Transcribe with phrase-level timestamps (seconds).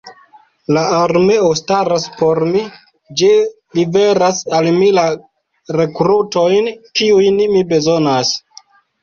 [0.75, 2.63] La armeo staras por mi:
[3.21, 3.29] ĝi
[3.81, 5.05] liveras al mi la
[5.81, 8.35] rekrutojn, kiujn mi bezonas.